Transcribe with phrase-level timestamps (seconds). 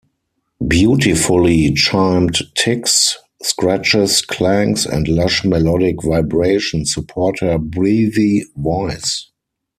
[0.67, 9.27] Beautifully chimed ticks, scratches, clangs and lush melodic vibrations support her breathy voice.